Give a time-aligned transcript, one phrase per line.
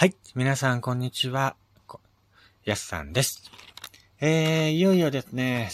[0.00, 0.14] はい。
[0.34, 1.56] 皆さん、こんにちは。
[2.64, 3.50] やすさんです。
[4.18, 5.68] えー、いよいよですね、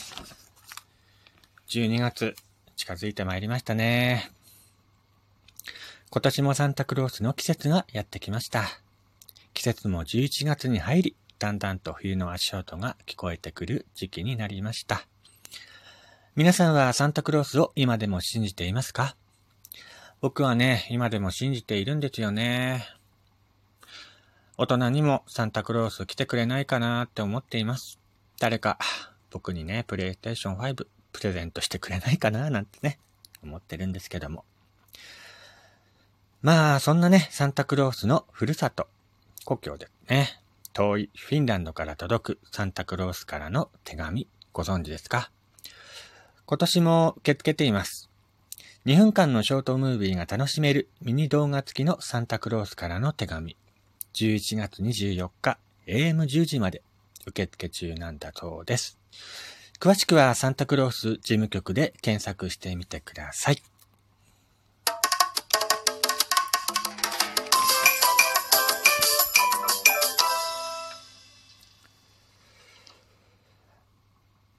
[1.69, 2.35] 12月、
[2.75, 4.33] 近づいてまいりましたね。
[6.11, 8.65] 今年もサンタクロースの季節がやってきました。
[9.54, 15.06] 季節も11月に入り、だんだんと冬の足音が聞こえてくる時期になりました。
[16.34, 19.15] 皆さんはサンタクロースを今でも信じていますか？
[20.20, 22.88] 僕はね、今でも信じているんですよね。
[24.59, 27.98] 大人にもサンタクロース来てくれないかなって思っています。
[28.41, 28.78] 誰か
[29.30, 32.98] 僕にね、プレイステーション5プレゼントしてくれないかななんてね、
[33.42, 34.45] 思ってるんですけども。
[36.41, 38.88] まあ、そんなね、サンタクロースのふるさと、
[39.45, 40.41] 故郷でね、
[40.73, 45.30] 遠いフィンランドから届くサンタクロースからの手紙、ご存知ですか？
[46.47, 48.09] 今年も受け付けています。
[48.86, 53.56] 2分間のショートムービーが楽しめるミニ動画付きのサンタクロースからの手紙。
[54.16, 56.81] 11月24日 AM10 時まで
[57.27, 58.98] 受付中なんだそうです。
[59.78, 63.62] 詳しくはサンタクロース事務局で検索してみてください。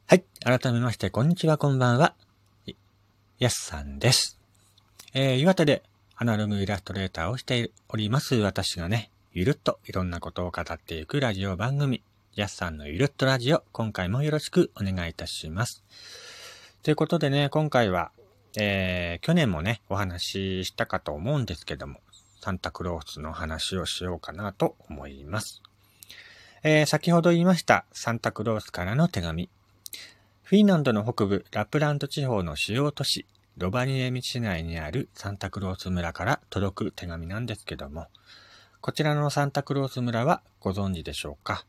[0.06, 0.24] はい。
[0.44, 2.14] 改めまして、こんにちは、こんばんは。
[3.40, 4.38] やすさんです。
[5.16, 5.82] えー、岩手で
[6.16, 12.02] アナログイラストレーターをしております私がね、ゆるっといろんなことを語っていくラジオ番組、
[12.34, 15.84] やすさんのゆるっとラジオ、今回もよろしくお願いいたします。
[16.82, 18.10] ということでね、今回は、
[18.58, 22.00] えー、去年もね、お話ししたかと思うんですけども、
[22.42, 25.62] サンタクロースの話をしようかなと思います。
[26.64, 29.52] えー、先ほど言いましたサンタクロースからの手紙。
[30.42, 38.08] フィンランドの北部ラプランド地方の主要都市、ロバニエミ市内にあるサンタクロース村から届く手紙なんですけども、
[38.88, 41.66] こちらのサンタクロース村はご存知でしょうか？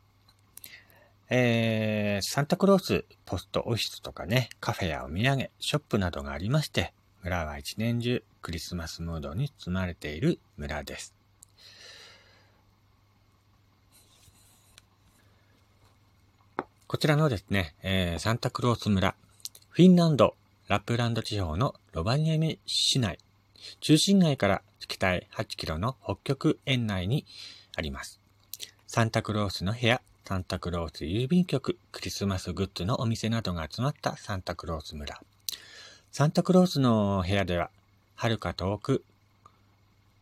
[1.28, 11.12] えー、サンタクロースポストオフィスとかね、カフェやお土産、ショップなどがありまして、村は一年中クリスマスムードに包まれている村です。
[16.86, 19.16] こちらのですね、えー、サンタクロース村、
[19.70, 20.36] フィンランド、
[20.68, 23.18] ラップランド地方のロバニエミ市内
[23.80, 27.26] 中心街から北へ8キロの北極園内に
[27.76, 28.20] あります。
[28.86, 35.20] サンタクロースの部屋、サンタクロース郵便局、クリスマスグッズのお店などが集まったサンタクロース村。
[36.12, 37.70] サンタクロースの部屋では、
[38.14, 39.04] 遥か遠く、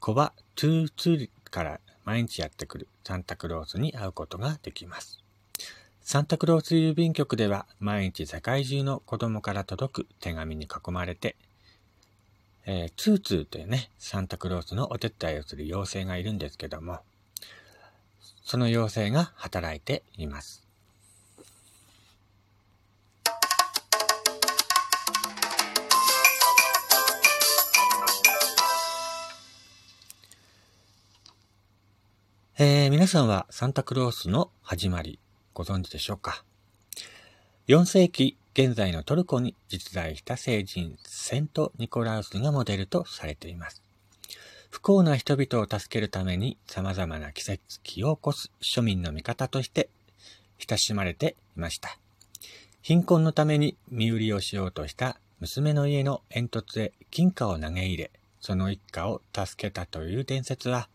[0.00, 5.18] コバトゥーツーから毎日やってくるサンタクロースに会うことができます。
[6.02, 11.34] サンタクロース郵便局では毎日世界中の子供から届く手紙に囲まれて
[12.68, 16.98] えー、ツーツーというね、サンタクロースのお手伝いをする妖精がいるんですけども、
[18.44, 20.64] その妖精が働いています。
[32.58, 35.20] えー、皆さんはサンタクロースの始まり
[35.54, 36.45] ご存知でしょうか？
[37.68, 43.82] ?4 世紀現在のトルコに実在した聖人、セント・ニコラウスがモデルとされています。
[44.70, 47.60] 不幸な人々を助けるために様々な奇跡
[48.08, 49.88] を起こす庶民の味方として
[50.58, 51.98] 親しまれていました。
[52.82, 58.10] 貧困のために身売りをしようとした娘の家の煙突へ金貨を投げ入れ、
[58.40, 60.88] その一家を助けたという伝説は、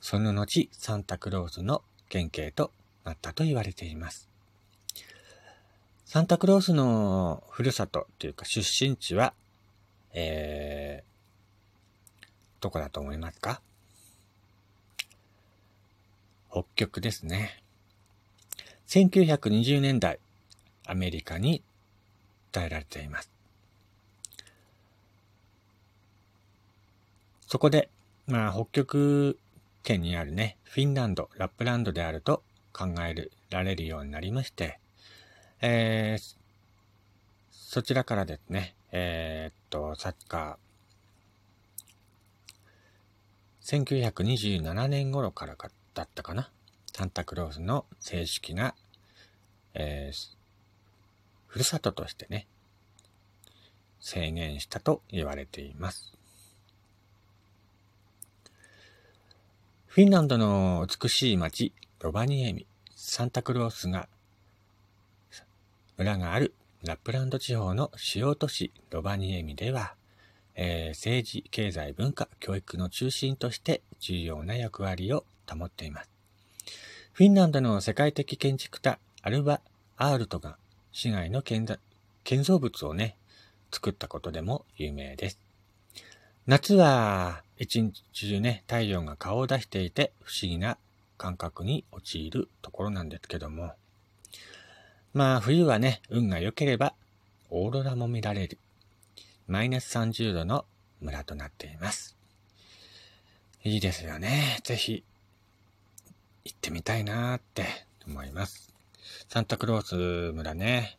[0.00, 2.72] その後サンタクロースの原型と
[3.04, 4.27] なったと言われています。
[6.10, 9.34] サンタクロースのふるさとというか出身地は、
[10.14, 12.26] えー、
[12.62, 13.60] どこだと思いますか？
[16.50, 17.62] 北極ですね。
[18.86, 20.18] 1920年代、
[20.86, 21.62] アメリカに
[22.52, 23.30] 伝えられています。
[27.46, 27.90] そこで、
[28.26, 29.38] まあ、北極
[29.82, 34.80] 圏にあるね、フィンランド、ラップランドであると考えられるようになりまして、
[35.60, 36.36] えー、
[37.50, 46.50] そちらからですね、えー、っと、サッカー、1927年頃からかだったかな。
[46.98, 48.74] サンタクロースの正式な、
[49.74, 50.36] えー、
[51.46, 52.46] ふるさととしてね、
[54.00, 56.12] 制限したと言われています。
[59.86, 62.66] フィンランドの美しい町、ロバニエミ、
[62.96, 64.08] サンタクロースが
[65.98, 66.54] 村がある
[66.84, 69.94] ラップランド地方の主要都市ロバニエミでは、
[70.54, 76.10] えー、政治、経済、文化、教育の中心として重要な役割を保っています。
[77.14, 79.60] フィンランドの世界的建築家アルバ・
[79.96, 80.56] アールトが
[80.92, 81.66] 市街の建
[82.44, 83.16] 造物をね、
[83.72, 85.40] 作ったことでも有名です。
[86.46, 90.78] 夏は一日中ね、太陽が顔を出していて不思議な
[91.16, 93.72] 感覚に陥るところなんですけども、
[95.14, 96.94] まあ冬はね、運が良ければ
[97.50, 98.58] オーロラも見られる
[99.46, 100.66] マイナス30度の
[101.00, 102.16] 村となっています。
[103.64, 104.60] いいですよね。
[104.62, 105.02] ぜひ
[106.44, 107.64] 行ってみたいなーって
[108.06, 108.72] 思います。
[109.28, 110.98] サンタクロース村ね。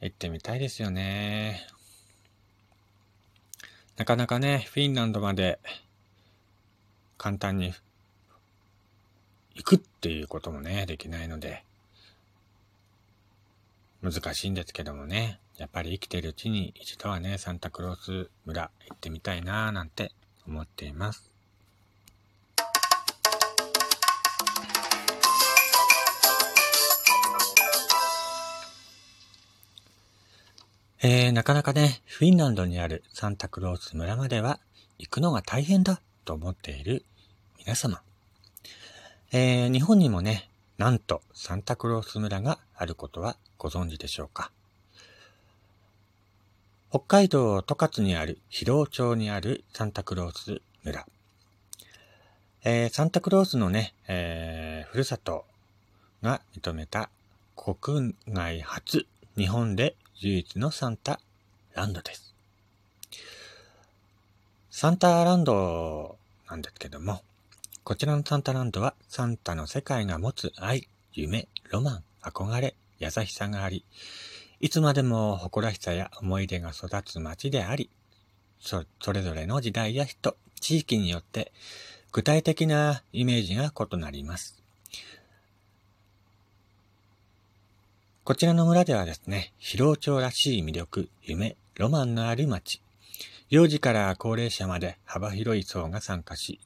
[0.00, 1.66] 行ってみたいですよね。
[3.96, 5.58] なかなかね、フィンランドまで
[7.18, 7.74] 簡単に
[9.54, 11.64] 行くっていうこともね、できないので、
[14.02, 20.12] 難しいんですけどもね、やっぱり生きてるうちに一度はね、サンタクロース村行ってみたいなーなんて
[20.46, 21.30] 思っています。
[31.02, 34.60] えー、なかなかね、フィンランドにあるサンタクロース村までは
[34.98, 37.04] 行くのが大変だと思っている
[37.58, 38.02] 皆様。
[39.32, 40.49] えー、日本にもね、
[40.80, 44.50] なんとサンタクロース村があることはご存知でしょうか？
[46.88, 51.06] 北海道十勝にある広尾町にあるサンタクロース村。
[52.64, 55.44] えー、サンタクロースのね、えー、ふるさと
[56.22, 57.10] が認めた
[57.56, 59.04] 国外初
[59.36, 61.20] 日本で唯一のサンタ
[61.74, 62.34] ランドです。
[64.70, 66.16] サンタランド
[66.48, 67.20] なんですけども、
[67.82, 73.84] こちらのサンタランドはサンタの世界が持つ愛、夢、ロマン、憧れ、優しさがあり、
[74.60, 77.90] いつまでも誇らしさや思い出が育つ街であり、
[78.60, 81.52] そそれぞれの時代や人、地域によって
[82.12, 84.62] 具体的なイメージが異なります。
[88.24, 92.82] こちらの村ではですね、広尾町らしい魅力、夢、ロマンのある街、
[93.48, 96.60] 幼児から高齢者まで幅広い層が参加し、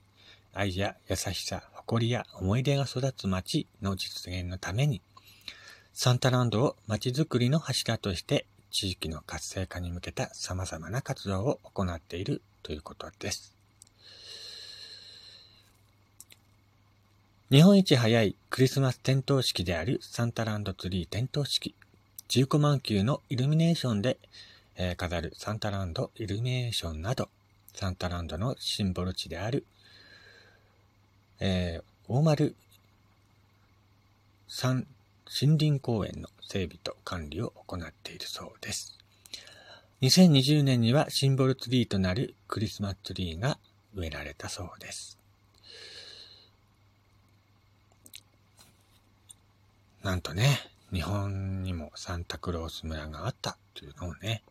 [0.55, 5.03] 愛や優しさ、誇りや思い出が育つ街の実現のために、
[5.93, 13.55] サンタランドを街づくりの柱として地域の活性化に向けた様々な活動を行っているということです。
[17.51, 21.75] 日本一早いクリスマス点灯式であるサンタランドツリー点灯式、
[22.29, 24.19] 15万球のイルミネーションで、
[24.77, 27.29] えー、飾るサンタランドイルミネーションなど、
[27.75, 29.65] サンタランドのシンボル地である
[31.41, 32.55] えー、大丸
[34.49, 34.87] 山
[35.27, 38.99] 森林公園の整備と管理を行っているそうです。
[40.03, 43.59] 2020年にはシンボルツリーとなるクリスマスツリーが
[43.95, 45.19] 植えられたそうです。
[50.03, 50.59] なんとね、
[50.93, 54.43] 日本にもサンタクロース村があったというのをね、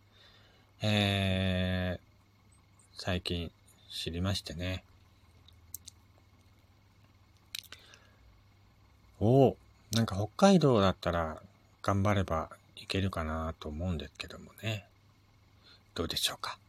[0.82, 3.52] えー、最近
[3.92, 4.84] 知りましてね、
[9.25, 9.58] おお、
[9.94, 11.42] なんか北海道だったら
[11.81, 14.86] 頑張ればいけるかなと思うんですけどもね。
[15.96, 16.60] どうでしょうか？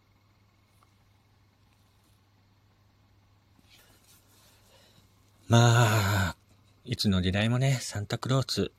[5.48, 6.36] まあ、
[6.84, 8.70] いつの時代もね、サンタクロース、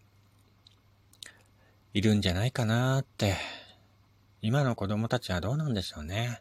[1.94, 3.36] いるんじゃないかなって。
[4.42, 6.40] 今の子供たちはどうなんでしょうね。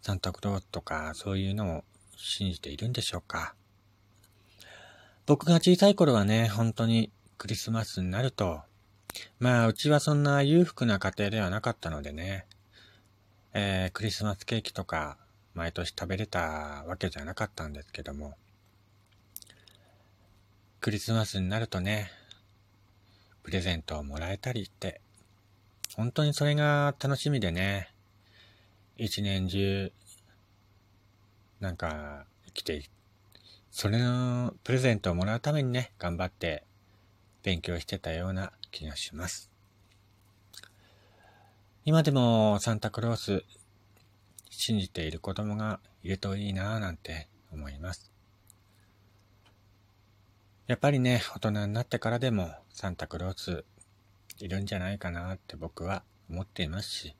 [0.00, 1.84] サンタクロースとかそういうのを
[2.16, 3.54] 信じているんでしょうか？
[5.26, 8.60] 僕が小さい頃はね、本当にクリスマスになると、
[9.40, 12.46] まあ、うちはそんな裕福な家庭ではなかったのでね、
[13.52, 15.16] えー、クリスマスケーキとか
[15.52, 18.34] 毎年食べれたわけじゃなかったんですけども、
[20.80, 22.08] クリスマスになるとね、
[23.42, 25.00] プレゼントをもらえたりって、
[25.96, 27.90] 本当にそれが楽しみでね、
[28.96, 29.90] 一年中、
[31.58, 32.80] なんか生きて
[33.76, 36.64] それのプレゼントをもらうためにね、頑張って
[37.42, 39.50] 勉強してたような気がします。
[41.84, 43.44] 今でもサンタクロース
[44.48, 48.10] 信じている子供がいるといいなぁなんて思います。
[50.68, 53.66] やっぱりね、大人になってからでもサンタクロース
[54.38, 57.14] いるんじゃないかなって僕は思っていますし、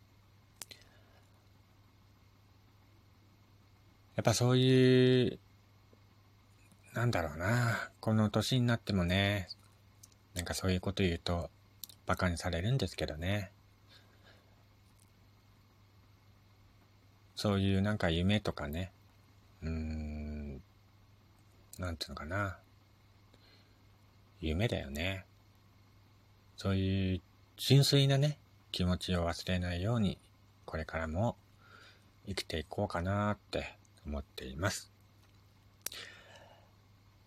[4.14, 5.38] やっぱそういう
[6.96, 7.90] なんだろうな。
[8.00, 9.48] この年になってもね、
[10.32, 11.50] なんかそういうこと言うと、
[12.06, 13.52] 馬鹿にされるんですけどね。
[17.34, 18.92] そういうなんか夢とかね、
[19.62, 20.62] うーん、
[21.78, 22.56] なんていうのかな。
[24.40, 25.26] 夢だよね。
[26.56, 27.20] そういう
[27.58, 28.38] 純粋なね、
[28.72, 30.18] 気持ちを忘れないように、
[30.64, 31.36] これからも
[32.26, 33.76] 生きていこうかなって
[34.06, 34.95] 思っています。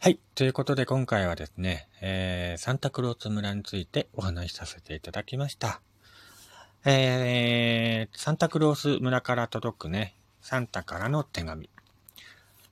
[0.01, 0.19] はい。
[0.33, 5.81] ということで今回はですね、えー、サンタクロース村についてお話しさせていただきました。
[6.85, 11.69] えー、サンタクロース村から届くね、サンタからの手紙。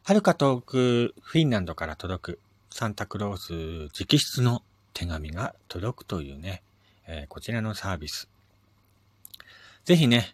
[0.04, 3.52] 遥か遠くフィンランドから届くサンタクロース
[3.94, 6.64] 直筆の手紙が届くというね、
[7.08, 8.30] えー、こちらのサービス。
[9.84, 10.34] ぜひね、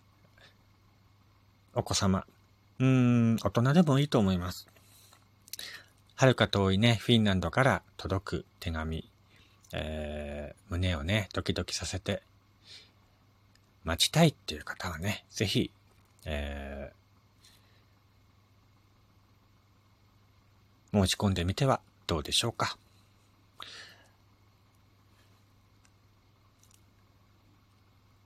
[1.74, 2.28] お子様、
[2.78, 4.68] うーん、大人でもいいと思います。
[6.16, 9.10] 遥か遠いね、フィンランドから届く手紙、
[9.74, 12.22] えー、胸をね、ドキドキさせて、
[13.84, 15.72] 待ちたいっていう方はね、ぜひ、
[16.26, 22.78] えー、申し込んでみてはどうでしょうか。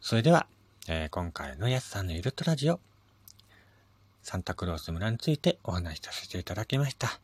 [0.01, 0.47] それでは、
[0.87, 2.79] えー、今回のやすさんのイルトラジオ、
[4.23, 7.19] サンタクロース村についてお話しさせていただきました。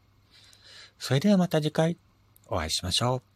[1.06, 1.98] それではまた次回
[2.48, 3.33] お会いしましょう。